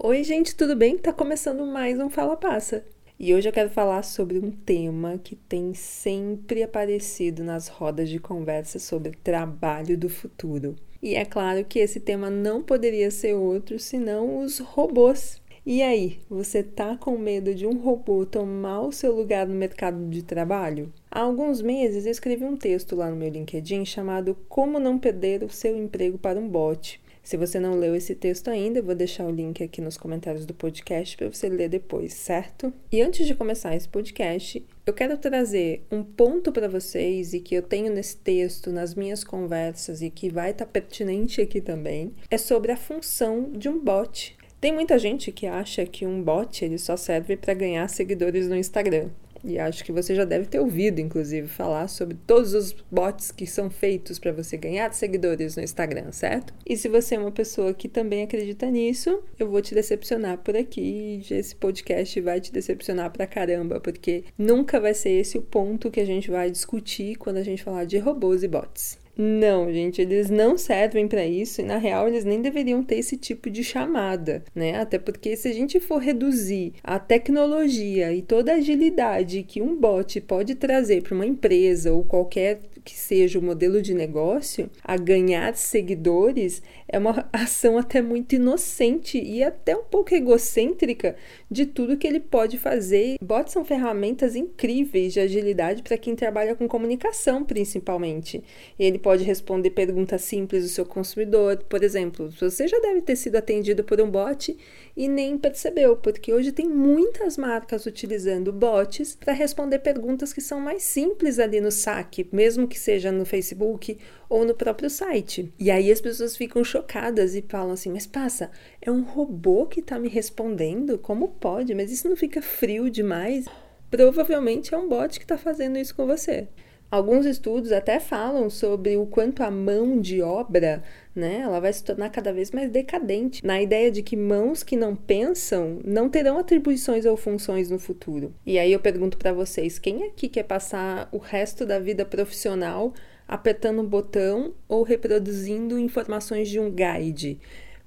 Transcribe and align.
Oi, 0.00 0.22
gente, 0.22 0.54
tudo 0.54 0.76
bem? 0.76 0.96
Tá 0.96 1.12
começando 1.12 1.66
mais 1.66 1.98
um 1.98 2.08
Fala 2.08 2.36
Passa. 2.36 2.84
E 3.18 3.34
hoje 3.34 3.48
eu 3.48 3.52
quero 3.52 3.68
falar 3.68 4.04
sobre 4.04 4.38
um 4.38 4.48
tema 4.48 5.18
que 5.18 5.34
tem 5.34 5.74
sempre 5.74 6.62
aparecido 6.62 7.42
nas 7.42 7.66
rodas 7.66 8.08
de 8.08 8.20
conversa 8.20 8.78
sobre 8.78 9.18
trabalho 9.24 9.98
do 9.98 10.08
futuro. 10.08 10.76
E 11.02 11.16
é 11.16 11.24
claro 11.24 11.64
que 11.64 11.80
esse 11.80 11.98
tema 11.98 12.30
não 12.30 12.62
poderia 12.62 13.10
ser 13.10 13.34
outro 13.34 13.76
senão 13.80 14.38
os 14.38 14.60
robôs. 14.60 15.42
E 15.66 15.82
aí, 15.82 16.20
você 16.30 16.62
tá 16.62 16.96
com 16.96 17.18
medo 17.18 17.52
de 17.52 17.66
um 17.66 17.76
robô 17.76 18.24
tomar 18.24 18.82
o 18.82 18.92
seu 18.92 19.12
lugar 19.12 19.48
no 19.48 19.54
mercado 19.54 20.08
de 20.08 20.22
trabalho? 20.22 20.92
Há 21.10 21.22
alguns 21.22 21.60
meses 21.60 22.06
eu 22.06 22.12
escrevi 22.12 22.44
um 22.44 22.56
texto 22.56 22.94
lá 22.94 23.10
no 23.10 23.16
meu 23.16 23.28
LinkedIn 23.28 23.84
chamado 23.84 24.36
Como 24.48 24.78
não 24.78 24.96
perder 24.96 25.42
o 25.42 25.50
seu 25.50 25.76
emprego 25.76 26.16
para 26.16 26.38
um 26.38 26.48
bot. 26.48 27.00
Se 27.28 27.36
você 27.36 27.60
não 27.60 27.78
leu 27.78 27.94
esse 27.94 28.14
texto 28.14 28.48
ainda, 28.48 28.78
eu 28.78 28.82
vou 28.82 28.94
deixar 28.94 29.26
o 29.26 29.30
link 29.30 29.62
aqui 29.62 29.82
nos 29.82 29.98
comentários 29.98 30.46
do 30.46 30.54
podcast 30.54 31.14
para 31.14 31.28
você 31.28 31.46
ler 31.46 31.68
depois, 31.68 32.14
certo? 32.14 32.72
E 32.90 33.02
antes 33.02 33.26
de 33.26 33.34
começar 33.34 33.76
esse 33.76 33.86
podcast, 33.86 34.64
eu 34.86 34.94
quero 34.94 35.18
trazer 35.18 35.84
um 35.92 36.02
ponto 36.02 36.50
para 36.50 36.70
vocês 36.70 37.34
e 37.34 37.40
que 37.40 37.54
eu 37.54 37.60
tenho 37.60 37.92
nesse 37.92 38.16
texto, 38.16 38.72
nas 38.72 38.94
minhas 38.94 39.22
conversas 39.24 40.00
e 40.00 40.08
que 40.08 40.30
vai 40.30 40.52
estar 40.52 40.64
tá 40.64 40.70
pertinente 40.72 41.42
aqui 41.42 41.60
também, 41.60 42.14
é 42.30 42.38
sobre 42.38 42.72
a 42.72 42.78
função 42.78 43.52
de 43.52 43.68
um 43.68 43.78
bot. 43.78 44.34
Tem 44.58 44.72
muita 44.72 44.98
gente 44.98 45.30
que 45.30 45.46
acha 45.46 45.84
que 45.84 46.06
um 46.06 46.22
bot 46.22 46.64
ele 46.64 46.78
só 46.78 46.96
serve 46.96 47.36
para 47.36 47.52
ganhar 47.52 47.86
seguidores 47.88 48.48
no 48.48 48.56
Instagram. 48.56 49.10
E 49.44 49.58
acho 49.58 49.84
que 49.84 49.92
você 49.92 50.14
já 50.14 50.24
deve 50.24 50.46
ter 50.46 50.60
ouvido, 50.60 51.00
inclusive, 51.00 51.48
falar 51.48 51.88
sobre 51.88 52.16
todos 52.26 52.54
os 52.54 52.72
bots 52.90 53.30
que 53.30 53.46
são 53.46 53.70
feitos 53.70 54.18
para 54.18 54.32
você 54.32 54.56
ganhar 54.56 54.92
seguidores 54.92 55.56
no 55.56 55.62
Instagram, 55.62 56.12
certo? 56.12 56.52
E 56.66 56.76
se 56.76 56.88
você 56.88 57.14
é 57.14 57.18
uma 57.18 57.32
pessoa 57.32 57.74
que 57.74 57.88
também 57.88 58.22
acredita 58.22 58.70
nisso, 58.70 59.22
eu 59.38 59.48
vou 59.48 59.62
te 59.62 59.74
decepcionar 59.74 60.38
por 60.38 60.56
aqui. 60.56 61.22
Esse 61.30 61.54
podcast 61.54 62.20
vai 62.20 62.40
te 62.40 62.52
decepcionar 62.52 63.10
pra 63.10 63.26
caramba, 63.26 63.80
porque 63.80 64.24
nunca 64.36 64.80
vai 64.80 64.94
ser 64.94 65.10
esse 65.10 65.38
o 65.38 65.42
ponto 65.42 65.90
que 65.90 66.00
a 66.00 66.06
gente 66.06 66.30
vai 66.30 66.50
discutir 66.50 67.16
quando 67.16 67.36
a 67.36 67.42
gente 67.42 67.62
falar 67.62 67.84
de 67.84 67.98
robôs 67.98 68.42
e 68.42 68.48
bots. 68.48 68.98
Não, 69.20 69.72
gente, 69.72 70.00
eles 70.00 70.30
não 70.30 70.56
servem 70.56 71.08
para 71.08 71.26
isso 71.26 71.60
e 71.60 71.64
na 71.64 71.76
real 71.76 72.06
eles 72.06 72.24
nem 72.24 72.40
deveriam 72.40 72.84
ter 72.84 72.98
esse 72.98 73.16
tipo 73.16 73.50
de 73.50 73.64
chamada, 73.64 74.44
né? 74.54 74.78
Até 74.78 74.96
porque 74.96 75.34
se 75.34 75.48
a 75.48 75.52
gente 75.52 75.80
for 75.80 75.98
reduzir 75.98 76.74
a 76.84 77.00
tecnologia 77.00 78.12
e 78.12 78.22
toda 78.22 78.52
a 78.52 78.56
agilidade 78.56 79.42
que 79.42 79.60
um 79.60 79.74
bot 79.74 80.20
pode 80.20 80.54
trazer 80.54 81.02
para 81.02 81.16
uma 81.16 81.26
empresa 81.26 81.92
ou 81.92 82.04
qualquer 82.04 82.60
que 82.88 82.94
seja 82.94 83.38
o 83.38 83.42
modelo 83.42 83.82
de 83.82 83.92
negócio, 83.92 84.70
a 84.82 84.96
ganhar 84.96 85.54
seguidores, 85.54 86.62
é 86.88 86.98
uma 86.98 87.28
ação 87.32 87.76
até 87.76 88.00
muito 88.00 88.34
inocente 88.34 89.20
e 89.22 89.42
até 89.44 89.76
um 89.76 89.84
pouco 89.84 90.14
egocêntrica 90.14 91.14
de 91.50 91.66
tudo 91.66 91.98
que 91.98 92.06
ele 92.06 92.18
pode 92.18 92.56
fazer. 92.56 93.18
Bots 93.20 93.52
são 93.52 93.62
ferramentas 93.62 94.34
incríveis 94.34 95.12
de 95.12 95.20
agilidade 95.20 95.82
para 95.82 95.98
quem 95.98 96.16
trabalha 96.16 96.54
com 96.54 96.66
comunicação, 96.66 97.44
principalmente. 97.44 98.42
Ele 98.78 98.98
pode 99.08 99.24
responder 99.24 99.70
perguntas 99.70 100.20
simples 100.20 100.64
do 100.64 100.68
seu 100.68 100.84
consumidor. 100.84 101.64
Por 101.66 101.82
exemplo, 101.82 102.30
você 102.30 102.68
já 102.68 102.78
deve 102.78 103.00
ter 103.00 103.16
sido 103.16 103.36
atendido 103.36 103.82
por 103.82 103.98
um 104.02 104.10
bot 104.10 104.54
e 104.94 105.08
nem 105.08 105.38
percebeu, 105.38 105.96
porque 105.96 106.30
hoje 106.30 106.52
tem 106.52 106.68
muitas 106.68 107.38
marcas 107.38 107.86
utilizando 107.86 108.52
bots 108.52 109.14
para 109.14 109.32
responder 109.32 109.78
perguntas 109.78 110.30
que 110.30 110.42
são 110.42 110.60
mais 110.60 110.82
simples 110.82 111.38
ali 111.38 111.58
no 111.58 111.72
saque, 111.72 112.28
mesmo 112.30 112.68
que 112.68 112.78
seja 112.78 113.10
no 113.10 113.24
Facebook 113.24 113.96
ou 114.28 114.44
no 114.44 114.54
próprio 114.54 114.90
site. 114.90 115.50
E 115.58 115.70
aí 115.70 115.90
as 115.90 116.02
pessoas 116.02 116.36
ficam 116.36 116.62
chocadas 116.62 117.34
e 117.34 117.40
falam 117.40 117.72
assim: 117.72 117.90
Mas 117.90 118.06
passa, 118.06 118.50
é 118.82 118.90
um 118.90 119.04
robô 119.04 119.64
que 119.64 119.80
está 119.80 119.98
me 119.98 120.10
respondendo? 120.10 120.98
Como 120.98 121.28
pode? 121.28 121.74
Mas 121.74 121.90
isso 121.90 122.10
não 122.10 122.14
fica 122.14 122.42
frio 122.42 122.90
demais? 122.90 123.46
Provavelmente 123.90 124.74
é 124.74 124.76
um 124.76 124.86
bot 124.86 125.18
que 125.18 125.24
está 125.24 125.38
fazendo 125.38 125.78
isso 125.78 125.94
com 125.94 126.06
você. 126.06 126.46
Alguns 126.90 127.26
estudos 127.26 127.70
até 127.70 128.00
falam 128.00 128.48
sobre 128.48 128.96
o 128.96 129.04
quanto 129.04 129.42
a 129.42 129.50
mão 129.50 130.00
de 130.00 130.22
obra, 130.22 130.82
né, 131.14 131.40
ela 131.42 131.60
vai 131.60 131.70
se 131.70 131.84
tornar 131.84 132.08
cada 132.08 132.32
vez 132.32 132.50
mais 132.50 132.70
decadente, 132.70 133.44
na 133.44 133.60
ideia 133.60 133.90
de 133.90 134.02
que 134.02 134.16
mãos 134.16 134.62
que 134.62 134.74
não 134.74 134.96
pensam 134.96 135.80
não 135.84 136.08
terão 136.08 136.38
atribuições 136.38 137.04
ou 137.04 137.14
funções 137.14 137.68
no 137.68 137.78
futuro. 137.78 138.32
E 138.46 138.58
aí 138.58 138.72
eu 138.72 138.80
pergunto 138.80 139.18
para 139.18 139.34
vocês, 139.34 139.78
quem 139.78 140.04
aqui 140.04 140.28
quer 140.28 140.44
passar 140.44 141.10
o 141.12 141.18
resto 141.18 141.66
da 141.66 141.78
vida 141.78 142.06
profissional 142.06 142.94
apertando 143.26 143.82
um 143.82 143.86
botão 143.86 144.54
ou 144.66 144.82
reproduzindo 144.82 145.78
informações 145.78 146.48
de 146.48 146.58
um 146.58 146.70
guide? 146.70 147.38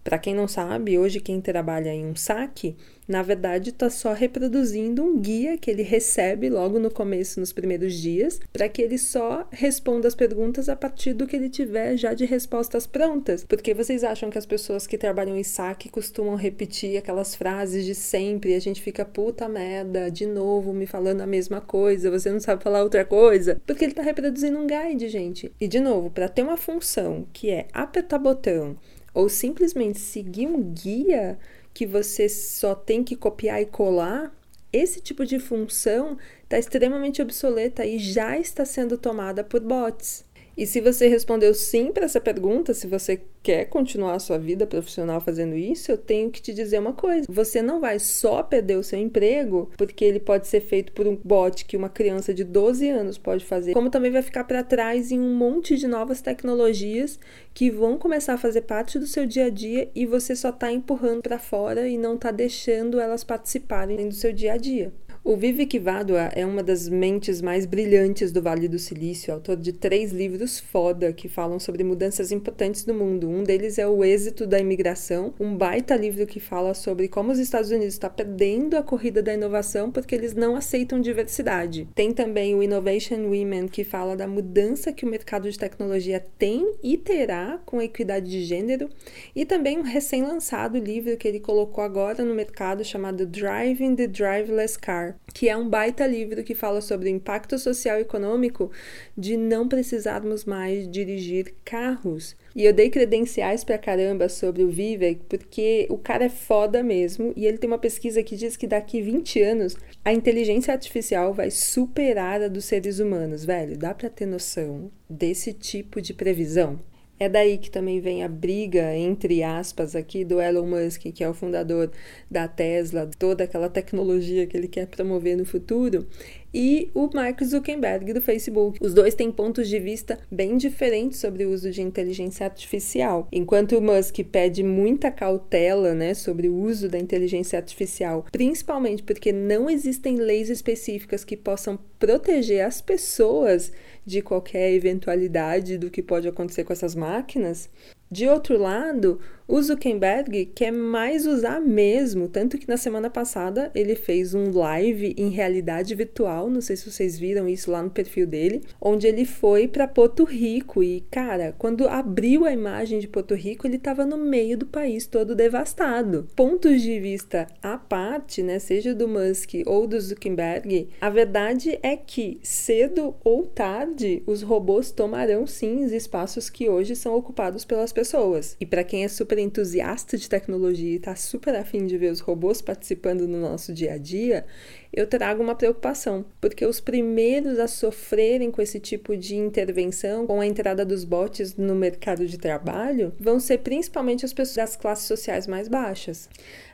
Para 0.03 0.17
quem 0.17 0.33
não 0.33 0.47
sabe, 0.47 0.97
hoje 0.97 1.19
quem 1.19 1.39
trabalha 1.39 1.93
em 1.93 2.05
um 2.05 2.15
saque, 2.15 2.75
na 3.07 3.21
verdade 3.21 3.69
está 3.69 3.89
só 3.89 4.13
reproduzindo 4.13 5.03
um 5.03 5.19
guia 5.19 5.57
que 5.57 5.69
ele 5.69 5.83
recebe 5.83 6.49
logo 6.49 6.79
no 6.79 6.89
começo, 6.89 7.39
nos 7.39 7.53
primeiros 7.53 7.93
dias, 7.93 8.39
para 8.51 8.67
que 8.67 8.81
ele 8.81 8.97
só 8.97 9.47
responda 9.51 10.07
as 10.07 10.15
perguntas 10.15 10.69
a 10.69 10.75
partir 10.75 11.13
do 11.13 11.27
que 11.27 11.35
ele 11.35 11.49
tiver 11.49 11.97
já 11.97 12.13
de 12.15 12.25
respostas 12.25 12.87
prontas. 12.87 13.43
Porque 13.43 13.75
vocês 13.75 14.03
acham 14.03 14.31
que 14.31 14.37
as 14.37 14.45
pessoas 14.45 14.87
que 14.87 14.97
trabalham 14.97 15.37
em 15.37 15.43
saque 15.43 15.89
costumam 15.89 16.35
repetir 16.35 16.97
aquelas 16.97 17.35
frases 17.35 17.85
de 17.85 17.93
sempre 17.93 18.51
e 18.51 18.55
a 18.55 18.59
gente 18.59 18.81
fica 18.81 19.05
puta 19.05 19.47
merda, 19.47 20.09
de 20.09 20.25
novo 20.25 20.73
me 20.73 20.87
falando 20.87 21.21
a 21.21 21.27
mesma 21.27 21.61
coisa, 21.61 22.09
você 22.09 22.31
não 22.31 22.39
sabe 22.39 22.63
falar 22.63 22.81
outra 22.81 23.05
coisa? 23.05 23.61
Porque 23.67 23.83
ele 23.83 23.91
está 23.91 24.01
reproduzindo 24.01 24.57
um 24.57 24.65
guide, 24.65 25.09
gente. 25.09 25.51
E 25.61 25.67
de 25.67 25.79
novo, 25.79 26.09
para 26.09 26.27
ter 26.27 26.41
uma 26.41 26.57
função 26.57 27.27
que 27.31 27.51
é 27.51 27.67
apertar 27.71 28.17
botão 28.17 28.77
ou 29.13 29.29
simplesmente 29.29 29.99
seguir 29.99 30.47
um 30.47 30.61
guia 30.61 31.37
que 31.73 31.85
você 31.85 32.27
só 32.27 32.75
tem 32.75 33.03
que 33.03 33.15
copiar 33.15 33.61
e 33.61 33.65
colar, 33.65 34.33
esse 34.73 35.01
tipo 35.01 35.25
de 35.25 35.39
função 35.39 36.17
está 36.43 36.57
extremamente 36.57 37.21
obsoleta 37.21 37.85
e 37.85 37.99
já 37.99 38.37
está 38.37 38.65
sendo 38.65 38.97
tomada 38.97 39.43
por 39.43 39.59
bots. 39.59 40.23
E 40.57 40.65
se 40.65 40.81
você 40.81 41.07
respondeu 41.07 41.53
sim 41.53 41.91
para 41.91 42.05
essa 42.05 42.19
pergunta, 42.19 42.73
se 42.73 42.85
você 42.85 43.21
quer 43.41 43.65
continuar 43.65 44.13
a 44.13 44.19
sua 44.19 44.37
vida 44.37 44.67
profissional 44.67 45.19
fazendo 45.19 45.55
isso, 45.55 45.91
eu 45.91 45.97
tenho 45.97 46.29
que 46.29 46.41
te 46.41 46.53
dizer 46.53 46.79
uma 46.79 46.93
coisa: 46.93 47.25
você 47.29 47.61
não 47.61 47.79
vai 47.79 47.99
só 47.99 48.43
perder 48.43 48.77
o 48.77 48.83
seu 48.83 48.99
emprego, 48.99 49.71
porque 49.77 50.03
ele 50.03 50.19
pode 50.19 50.47
ser 50.47 50.61
feito 50.61 50.91
por 50.91 51.07
um 51.07 51.15
bot 51.15 51.65
que 51.65 51.77
uma 51.77 51.89
criança 51.89 52.33
de 52.33 52.43
12 52.43 52.89
anos 52.89 53.17
pode 53.17 53.45
fazer, 53.45 53.73
como 53.73 53.89
também 53.89 54.11
vai 54.11 54.21
ficar 54.21 54.43
para 54.43 54.63
trás 54.63 55.11
em 55.11 55.19
um 55.19 55.33
monte 55.35 55.77
de 55.77 55.87
novas 55.87 56.21
tecnologias 56.21 57.19
que 57.53 57.69
vão 57.69 57.97
começar 57.97 58.33
a 58.33 58.37
fazer 58.37 58.61
parte 58.61 58.99
do 58.99 59.07
seu 59.07 59.25
dia 59.25 59.45
a 59.45 59.49
dia 59.49 59.89
e 59.95 60.05
você 60.05 60.35
só 60.35 60.49
está 60.49 60.71
empurrando 60.71 61.21
para 61.21 61.39
fora 61.39 61.87
e 61.87 61.97
não 61.97 62.15
está 62.15 62.31
deixando 62.31 62.99
elas 62.99 63.23
participarem 63.23 64.07
do 64.07 64.15
seu 64.15 64.31
dia 64.33 64.53
a 64.53 64.57
dia. 64.57 64.91
O 65.23 65.37
Vivek 65.37 65.77
Vadua 65.77 66.31
é 66.33 66.43
uma 66.43 66.63
das 66.63 66.89
mentes 66.89 67.43
mais 67.43 67.67
brilhantes 67.67 68.31
do 68.31 68.41
Vale 68.41 68.67
do 68.67 68.79
Silício, 68.79 69.31
autor 69.31 69.55
de 69.55 69.71
três 69.71 70.11
livros 70.11 70.59
foda 70.59 71.13
que 71.13 71.29
falam 71.29 71.59
sobre 71.59 71.83
mudanças 71.83 72.31
importantes 72.31 72.87
no 72.87 72.95
mundo. 72.95 73.29
Um 73.29 73.43
deles 73.43 73.77
é 73.77 73.87
O 73.87 74.03
Êxito 74.03 74.47
da 74.47 74.59
Imigração, 74.59 75.31
um 75.39 75.55
baita 75.55 75.95
livro 75.95 76.25
que 76.25 76.39
fala 76.39 76.73
sobre 76.73 77.07
como 77.07 77.31
os 77.31 77.37
Estados 77.37 77.69
Unidos 77.69 77.93
estão 77.93 78.09
perdendo 78.09 78.75
a 78.75 78.81
corrida 78.81 79.21
da 79.21 79.31
inovação 79.31 79.91
porque 79.91 80.15
eles 80.15 80.33
não 80.33 80.55
aceitam 80.55 80.99
diversidade. 80.99 81.87
Tem 81.93 82.11
também 82.11 82.55
o 82.55 82.63
Innovation 82.63 83.27
Women, 83.27 83.67
que 83.67 83.83
fala 83.83 84.17
da 84.17 84.27
mudança 84.27 84.91
que 84.91 85.05
o 85.05 85.09
mercado 85.09 85.49
de 85.51 85.57
tecnologia 85.57 86.19
tem 86.39 86.73
e 86.81 86.97
terá 86.97 87.61
com 87.63 87.77
a 87.77 87.85
equidade 87.85 88.27
de 88.27 88.43
gênero. 88.43 88.89
E 89.35 89.45
também 89.45 89.77
um 89.77 89.83
recém-lançado 89.83 90.79
livro 90.79 91.15
que 91.15 91.27
ele 91.27 91.39
colocou 91.39 91.83
agora 91.83 92.25
no 92.25 92.33
mercado 92.33 92.83
chamado 92.83 93.27
Driving 93.27 93.95
the 93.95 94.07
Driverless 94.07 94.79
Car 94.79 95.10
que 95.33 95.49
é 95.49 95.55
um 95.55 95.67
baita 95.67 96.05
livro 96.05 96.43
que 96.43 96.55
fala 96.55 96.81
sobre 96.81 97.09
o 97.09 97.13
impacto 97.13 97.57
social 97.57 97.97
e 97.97 98.01
econômico 98.01 98.71
de 99.17 99.37
não 99.37 99.67
precisarmos 99.67 100.45
mais 100.45 100.89
dirigir 100.89 101.53
carros. 101.63 102.35
E 102.55 102.65
eu 102.65 102.73
dei 102.73 102.89
credenciais 102.89 103.63
pra 103.63 103.77
caramba 103.77 104.27
sobre 104.27 104.63
o 104.63 104.69
Vivek, 104.69 105.21
porque 105.29 105.87
o 105.89 105.97
cara 105.97 106.25
é 106.25 106.29
foda 106.29 106.83
mesmo, 106.83 107.31
e 107.35 107.45
ele 107.45 107.57
tem 107.57 107.69
uma 107.69 107.77
pesquisa 107.77 108.21
que 108.21 108.35
diz 108.35 108.57
que 108.57 108.67
daqui 108.67 109.01
20 109.01 109.41
anos 109.41 109.77
a 110.03 110.11
inteligência 110.11 110.73
artificial 110.73 111.33
vai 111.33 111.49
superar 111.49 112.41
a 112.41 112.47
dos 112.47 112.65
seres 112.65 112.99
humanos, 112.99 113.45
velho. 113.45 113.77
Dá 113.77 113.93
pra 113.93 114.09
ter 114.09 114.25
noção 114.25 114.91
desse 115.09 115.53
tipo 115.53 116.01
de 116.01 116.13
previsão? 116.13 116.79
É 117.21 117.29
daí 117.29 117.59
que 117.59 117.69
também 117.69 118.01
vem 118.01 118.23
a 118.23 118.27
briga, 118.27 118.97
entre 118.97 119.43
aspas, 119.43 119.95
aqui 119.95 120.25
do 120.25 120.41
Elon 120.41 120.65
Musk, 120.65 121.03
que 121.13 121.23
é 121.23 121.29
o 121.29 121.35
fundador 121.35 121.91
da 122.31 122.47
Tesla, 122.47 123.07
toda 123.19 123.43
aquela 123.43 123.69
tecnologia 123.69 124.47
que 124.47 124.57
ele 124.57 124.67
quer 124.67 124.87
promover 124.87 125.37
no 125.37 125.45
futuro, 125.45 126.07
e 126.53 126.91
o 126.93 127.09
Mark 127.13 127.41
Zuckerberg 127.43 128.13
do 128.13 128.21
Facebook. 128.21 128.79
Os 128.81 128.93
dois 128.93 129.15
têm 129.15 129.31
pontos 129.31 129.67
de 129.67 129.79
vista 129.79 130.19
bem 130.29 130.57
diferentes 130.57 131.19
sobre 131.19 131.45
o 131.45 131.51
uso 131.51 131.71
de 131.71 131.81
inteligência 131.81 132.45
artificial. 132.45 133.27
Enquanto 133.31 133.77
o 133.77 133.81
Musk 133.81 134.19
pede 134.31 134.63
muita 134.63 135.11
cautela 135.11 135.93
né, 135.93 136.13
sobre 136.13 136.47
o 136.47 136.55
uso 136.55 136.89
da 136.89 136.99
inteligência 136.99 137.57
artificial, 137.57 138.25
principalmente 138.31 139.03
porque 139.03 139.31
não 139.31 139.69
existem 139.69 140.17
leis 140.17 140.49
específicas 140.49 141.23
que 141.23 141.37
possam 141.37 141.79
proteger 141.99 142.65
as 142.65 142.81
pessoas 142.81 143.71
de 144.05 144.21
qualquer 144.21 144.71
eventualidade 144.73 145.77
do 145.77 145.89
que 145.89 146.01
pode 146.01 146.27
acontecer 146.27 146.63
com 146.63 146.73
essas 146.73 146.95
máquinas. 146.95 147.69
De 148.11 148.27
outro 148.27 148.57
lado, 148.57 149.21
O 149.53 149.61
Zuckerberg 149.61 150.45
quer 150.55 150.71
mais 150.71 151.27
usar 151.27 151.59
mesmo, 151.59 152.29
tanto 152.29 152.57
que 152.57 152.69
na 152.69 152.77
semana 152.77 153.09
passada 153.09 153.69
ele 153.75 153.95
fez 153.95 154.33
um 154.33 154.49
live 154.49 155.13
em 155.17 155.27
realidade 155.27 155.93
virtual, 155.93 156.49
não 156.49 156.61
sei 156.61 156.77
se 156.77 156.89
vocês 156.89 157.19
viram 157.19 157.49
isso 157.49 157.69
lá 157.69 157.83
no 157.83 157.89
perfil 157.89 158.25
dele, 158.25 158.61
onde 158.79 159.07
ele 159.07 159.25
foi 159.25 159.67
para 159.67 159.89
Porto 159.89 160.23
Rico 160.23 160.81
e, 160.81 161.01
cara, 161.11 161.53
quando 161.57 161.85
abriu 161.85 162.45
a 162.45 162.53
imagem 162.53 162.97
de 162.97 163.09
Porto 163.09 163.35
Rico, 163.35 163.67
ele 163.67 163.75
estava 163.75 164.05
no 164.05 164.17
meio 164.17 164.57
do 164.57 164.65
país 164.65 165.05
todo 165.05 165.35
devastado. 165.35 166.29
Pontos 166.33 166.81
de 166.81 166.97
vista 167.01 167.45
à 167.61 167.77
parte, 167.77 168.41
né, 168.41 168.57
seja 168.57 168.95
do 168.95 169.05
Musk 169.05 169.55
ou 169.65 169.85
do 169.85 169.99
Zuckerberg, 169.99 170.87
a 171.01 171.09
verdade 171.09 171.77
é 171.83 171.97
que 171.97 172.39
cedo 172.41 173.15
ou 173.21 173.45
tarde 173.45 174.23
os 174.25 174.41
robôs 174.41 174.91
tomarão 174.91 175.45
sim 175.45 175.83
os 175.83 175.91
espaços 175.91 176.49
que 176.49 176.69
hoje 176.69 176.95
são 176.95 177.13
ocupados 177.13 177.65
pelas 177.65 177.91
pessoas. 177.91 178.55
E 178.57 178.65
para 178.65 178.85
quem 178.85 179.03
é 179.03 179.09
super 179.09 179.40
entusiasta 179.41 180.17
de 180.17 180.29
tecnologia 180.29 180.91
e 180.91 180.95
está 180.95 181.15
super 181.15 181.55
afim 181.55 181.85
de 181.85 181.97
ver 181.97 182.11
os 182.11 182.19
robôs 182.19 182.61
participando 182.61 183.27
no 183.27 183.39
nosso 183.39 183.73
dia 183.73 183.93
a 183.93 183.97
dia, 183.97 184.45
eu 184.93 185.07
trago 185.07 185.41
uma 185.41 185.55
preocupação, 185.55 186.25
porque 186.39 186.65
os 186.65 186.81
primeiros 186.81 187.59
a 187.59 187.67
sofrerem 187.67 188.51
com 188.51 188.61
esse 188.61 188.79
tipo 188.79 189.15
de 189.15 189.35
intervenção, 189.35 190.27
com 190.27 190.41
a 190.41 190.45
entrada 190.45 190.85
dos 190.85 191.05
bots 191.05 191.55
no 191.55 191.73
mercado 191.73 192.27
de 192.27 192.37
trabalho, 192.37 193.13
vão 193.19 193.39
ser 193.39 193.59
principalmente 193.59 194.25
as 194.25 194.33
pessoas 194.33 194.55
das 194.55 194.75
classes 194.75 195.05
sociais 195.05 195.47
mais 195.47 195.67
baixas. 195.67 196.29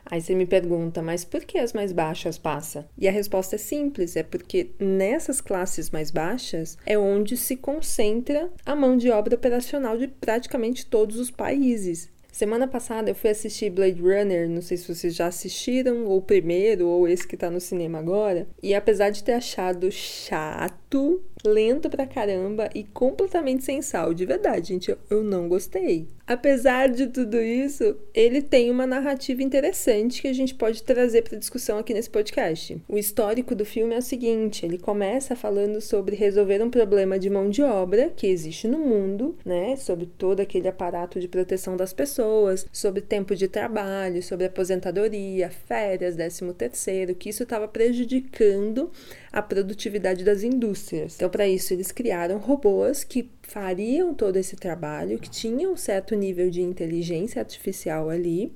Aí 0.09 0.21
você 0.21 0.33
me 0.33 0.45
pergunta, 0.45 1.01
mas 1.01 1.25
por 1.25 1.43
que 1.43 1.57
as 1.57 1.73
mais 1.73 1.91
baixas 1.91 2.37
passa? 2.37 2.87
E 2.97 3.07
a 3.07 3.11
resposta 3.11 3.55
é 3.55 3.59
simples, 3.59 4.15
é 4.15 4.23
porque 4.23 4.71
nessas 4.79 5.41
classes 5.41 5.91
mais 5.91 6.11
baixas 6.11 6.77
é 6.85 6.97
onde 6.97 7.35
se 7.35 7.55
concentra 7.55 8.49
a 8.65 8.75
mão 8.75 8.95
de 8.95 9.11
obra 9.11 9.35
operacional 9.35 9.97
de 9.97 10.07
praticamente 10.07 10.85
todos 10.85 11.17
os 11.19 11.29
países. 11.29 12.09
Semana 12.37 12.67
passada 12.67 13.09
eu 13.09 13.15
fui 13.15 13.31
assistir 13.31 13.71
Blade 13.71 13.99
Runner, 13.99 14.47
não 14.47 14.61
sei 14.61 14.77
se 14.77 14.93
vocês 14.93 15.15
já 15.15 15.25
assistiram, 15.25 16.05
ou 16.05 16.19
o 16.19 16.21
primeiro, 16.21 16.87
ou 16.87 17.07
esse 17.07 17.27
que 17.27 17.35
tá 17.35 17.49
no 17.49 17.59
cinema 17.59 17.97
agora. 17.97 18.47
E 18.61 18.75
apesar 18.75 19.09
de 19.09 19.23
ter 19.23 19.31
achado 19.31 19.91
chato, 19.91 21.19
lento 21.43 21.89
pra 21.89 22.05
caramba 22.05 22.69
e 22.75 22.83
completamente 22.83 23.63
sem 23.63 23.81
sal, 23.81 24.13
de 24.13 24.23
verdade, 24.23 24.67
gente, 24.67 24.91
eu, 24.91 24.99
eu 25.09 25.23
não 25.23 25.49
gostei. 25.49 26.07
Apesar 26.27 26.89
de 26.89 27.07
tudo 27.07 27.39
isso, 27.41 27.95
ele 28.13 28.41
tem 28.41 28.69
uma 28.69 28.85
narrativa 28.85 29.41
interessante 29.41 30.21
que 30.21 30.27
a 30.27 30.33
gente 30.33 30.53
pode 30.53 30.83
trazer 30.83 31.21
para 31.21 31.37
discussão 31.37 31.77
aqui 31.77 31.93
nesse 31.93 32.09
podcast. 32.09 32.81
O 32.85 32.97
histórico 32.97 33.55
do 33.55 33.63
filme 33.63 33.95
é 33.95 33.99
o 33.99 34.01
seguinte: 34.01 34.65
ele 34.65 34.77
começa 34.77 35.37
falando 35.37 35.79
sobre 35.79 36.17
resolver 36.17 36.61
um 36.61 36.69
problema 36.69 37.17
de 37.17 37.29
mão 37.29 37.49
de 37.49 37.63
obra 37.63 38.11
que 38.13 38.27
existe 38.27 38.67
no 38.67 38.77
mundo, 38.77 39.37
né? 39.45 39.77
Sobre 39.77 40.05
todo 40.05 40.41
aquele 40.41 40.67
aparato 40.67 41.17
de 41.17 41.29
proteção 41.29 41.77
das 41.77 41.93
pessoas, 41.93 42.65
sobre 42.73 42.99
tempo 42.99 43.33
de 43.33 43.47
trabalho, 43.47 44.21
sobre 44.21 44.47
aposentadoria, 44.47 45.49
férias, 45.49 46.17
décimo 46.17 46.53
terceiro, 46.53 47.15
que 47.15 47.29
isso 47.29 47.43
estava 47.43 47.69
prejudicando 47.69 48.91
a 49.31 49.41
produtividade 49.41 50.25
das 50.25 50.43
indústrias. 50.43 51.15
Então, 51.15 51.29
para 51.29 51.47
isso, 51.47 51.73
eles 51.73 51.91
criaram 51.91 52.37
robôs 52.37 53.03
que 53.03 53.29
fariam 53.47 54.13
todo 54.13 54.35
esse 54.35 54.57
trabalho, 54.57 55.17
que 55.17 55.29
tinham 55.29 55.71
um 55.71 55.77
certo 55.77 56.13
nível 56.15 56.49
de 56.49 56.61
inteligência 56.61 57.39
artificial 57.39 58.09
ali 58.09 58.51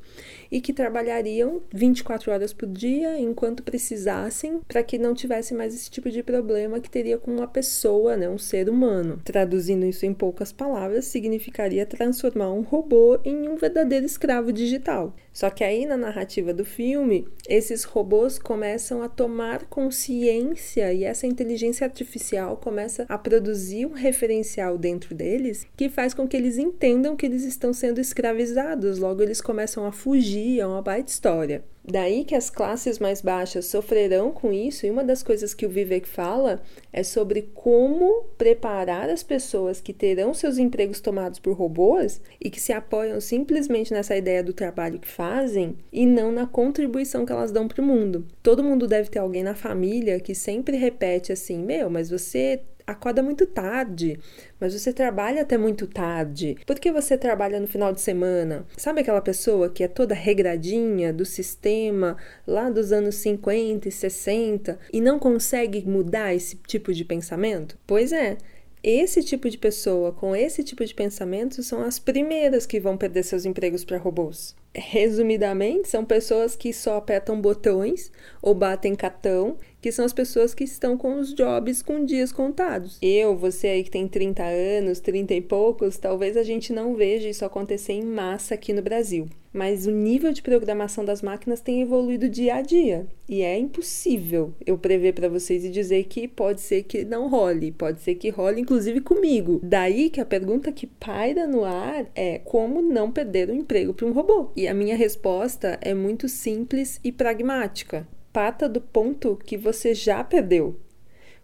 e 0.52 0.60
que 0.60 0.74
trabalhariam 0.74 1.62
24 1.74 2.30
horas 2.30 2.52
por 2.54 2.68
dia 2.68 3.18
enquanto 3.18 3.64
precisassem, 3.64 4.60
para 4.68 4.84
que 4.84 4.98
não 4.98 5.14
tivesse 5.14 5.54
mais 5.54 5.74
esse 5.74 5.90
tipo 5.90 6.10
de 6.12 6.22
problema 6.22 6.82
que 6.82 6.90
teria 6.90 7.18
com 7.18 7.32
uma 7.32 7.48
pessoa, 7.48 8.18
né, 8.18 8.30
um 8.30 8.38
ser 8.38 8.70
humano. 8.70 9.22
Traduzindo 9.24 9.86
isso 9.86 10.06
em 10.06 10.14
poucas 10.14 10.52
palavras, 10.52 11.06
significaria 11.06 11.86
transformar 11.86 12.52
um 12.52 12.62
robô 12.62 13.18
em 13.24 13.48
um 13.48 13.56
verdadeiro 13.56 14.06
escravo 14.06 14.52
digital. 14.52 15.16
Só 15.32 15.50
que 15.50 15.64
aí 15.64 15.86
na 15.86 15.96
narrativa 15.96 16.54
do 16.54 16.66
filme, 16.66 17.26
esses 17.48 17.86
robôs 17.86 18.38
começam 18.38 19.02
a 19.02 19.08
tomar 19.08 19.66
consciência 19.68 20.92
e 20.92 21.06
essa 21.06 21.26
inteligência 21.26 21.86
artificial 21.86 22.58
começa 22.58 23.06
a 23.08 23.18
produzir 23.18 23.86
um 23.86 23.94
referencial 23.94 24.78
dentro 24.82 25.16
deles 25.16 25.66
que 25.78 25.88
faz 25.88 26.14
com 26.14 26.28
que 26.28 26.36
eles 26.36 26.58
entendam 26.58 27.16
que 27.16 27.26
eles 27.26 27.44
estão 27.44 27.72
sendo 27.74 28.02
escravizados. 28.02 29.00
Logo, 29.00 29.22
eles 29.22 29.40
começam 29.40 29.86
a 29.86 29.92
fugir, 29.94 30.60
é 30.60 30.68
uma 30.68 30.82
baita 30.82 31.10
história. 31.10 31.64
Daí 31.84 32.24
que 32.24 32.36
as 32.36 32.50
classes 32.50 33.00
mais 33.00 33.22
baixas 33.22 33.66
sofrerão 33.66 34.32
com 34.32 34.54
isso, 34.54 34.86
e 34.86 34.92
uma 34.92 35.04
das 35.04 35.24
coisas 35.24 35.54
que 35.54 35.66
o 35.66 35.70
Vivek 35.70 36.08
fala 36.08 36.62
é 36.94 37.02
sobre 37.02 37.50
como 37.56 38.26
preparar 38.38 39.10
as 39.10 39.24
pessoas 39.24 39.82
que 39.82 39.92
terão 39.92 40.32
seus 40.34 40.60
empregos 40.60 41.02
tomados 41.02 41.40
por 41.40 41.54
robôs 41.54 42.22
e 42.40 42.52
que 42.52 42.62
se 42.62 42.72
apoiam 42.72 43.20
simplesmente 43.20 43.92
nessa 43.92 44.16
ideia 44.16 44.44
do 44.44 44.54
trabalho 44.54 45.00
que 45.00 45.08
fazem 45.08 45.76
e 45.92 46.06
não 46.06 46.32
na 46.32 46.46
contribuição 46.46 47.26
que 47.26 47.32
elas 47.32 47.52
dão 47.52 47.68
para 47.68 47.82
o 47.82 47.86
mundo. 47.86 48.28
Todo 48.44 48.64
mundo 48.64 48.88
deve 48.88 49.10
ter 49.10 49.20
alguém 49.20 49.44
na 49.44 49.56
família 49.56 50.20
que 50.20 50.36
sempre 50.36 50.78
repete 50.78 51.32
assim: 51.32 51.58
Meu, 51.58 51.90
mas 51.90 52.12
você 52.12 52.62
acorda 52.92 53.22
muito 53.24 53.46
tarde, 53.46 54.20
mas 54.60 54.74
você 54.74 54.94
trabalha 54.94 55.42
até 55.42 55.58
muito 55.58 55.88
tarde. 55.88 56.58
Por 56.66 56.80
que 56.80 56.92
você 56.92 57.18
trabalha 57.18 57.60
no 57.60 57.68
final 57.68 57.92
de 57.92 58.02
semana? 58.02 58.66
Sabe 58.78 59.02
aquela 59.02 59.22
pessoa 59.22 59.70
que 59.70 59.84
é 59.84 59.88
toda 59.88 60.14
regradinha 60.14 61.12
do 61.12 61.26
sistema 61.26 62.18
lá 62.46 62.70
dos 62.70 62.92
anos 62.92 63.16
50 63.16 63.88
e 63.88 63.92
60 63.92 64.80
e 64.94 65.02
não 65.02 65.18
consegue 65.20 65.88
mudar 65.88 66.34
esse 66.34 66.56
tipo 66.68 66.94
de 66.94 67.04
pensamento? 67.04 67.78
Pois 67.86 68.12
é. 68.12 68.38
Esse 68.84 69.24
tipo 69.24 69.48
de 69.48 69.60
pessoa 69.60 70.12
com 70.12 70.36
esse 70.36 70.64
tipo 70.64 70.84
de 70.84 70.94
pensamento 70.94 71.62
são 71.62 71.84
as 71.84 72.00
primeiras 72.00 72.66
que 72.66 72.80
vão 72.80 72.98
perder 72.98 73.22
seus 73.22 73.46
empregos 73.46 73.86
para 73.86 74.00
robôs. 74.00 74.56
Resumidamente, 74.74 75.88
são 75.88 76.04
pessoas 76.04 76.56
que 76.56 76.74
só 76.74 76.98
apertam 76.98 77.40
botões 77.40 78.12
ou 78.42 78.56
batem 78.56 78.96
cartão 78.96 79.58
que 79.80 79.92
são 79.92 80.04
as 80.04 80.14
pessoas 80.14 80.56
que 80.56 80.64
estão 80.64 80.98
com 80.98 81.20
os 81.20 81.34
jobs 81.34 81.84
com 81.84 82.04
dias 82.04 82.32
contados. 82.32 82.98
Eu, 83.02 83.36
você 83.38 83.68
aí 83.68 83.84
que 83.84 83.92
tem 83.92 84.08
30 84.08 84.44
anos, 84.44 85.00
30 85.00 85.34
e 85.36 85.42
poucos, 85.42 85.98
talvez 85.98 86.36
a 86.36 86.44
gente 86.44 86.74
não 86.74 86.96
veja 86.96 87.30
isso 87.30 87.46
acontecer 87.46 87.94
em 87.94 88.04
massa 88.04 88.56
aqui 88.56 88.74
no 88.74 88.82
Brasil. 88.82 89.28
Mas 89.54 89.86
o 89.86 89.92
nível 89.92 90.32
de 90.32 90.42
programação 90.42 91.04
das 91.04 91.22
máquinas 91.22 91.60
tem 91.60 91.82
evoluído 91.82 92.30
dia 92.30 92.56
a 92.56 92.62
dia 92.62 93.08
e 93.28 93.42
é 93.42 93.58
impossível 93.58 94.54
eu 94.66 94.78
prever 94.78 95.14
para 95.14 95.28
vocês 95.28 95.66
e 95.66 95.70
dizer 95.70 96.06
que 96.06 96.28
pode 96.28 96.62
ser 96.62 96.84
que 96.84 97.04
não 97.04 97.28
role, 97.28 97.72
pode 97.72 98.02
ser 98.02 98.16
que 98.16 98.30
role 98.30 98.62
inclusive 98.62 99.02
comigo. 99.02 99.60
Daí 99.62 100.10
que 100.10 100.22
a 100.22 100.26
pergunta 100.26 100.72
que 100.72 100.88
paira 100.88 101.46
no 101.46 101.66
ar 101.66 102.10
é 102.16 102.40
como 102.40 102.82
não 102.82 103.12
perder 103.12 103.50
o 103.50 103.56
emprego 103.56 103.94
para 103.94 104.06
um 104.06 104.14
robô? 104.14 104.52
E 104.56 104.68
a 104.68 104.74
minha 104.74 104.96
resposta 104.96 105.78
é 105.82 105.94
muito 105.94 106.30
simples 106.30 107.00
e 107.04 107.12
pragmática 107.12 108.08
parta 108.32 108.70
do 108.70 108.80
ponto 108.80 109.38
que 109.46 109.58
você 109.58 109.94
já 109.94 110.24
perdeu. 110.24 110.80